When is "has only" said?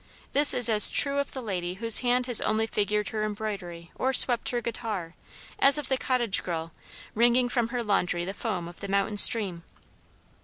2.25-2.65